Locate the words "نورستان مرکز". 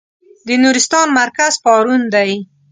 0.63-1.53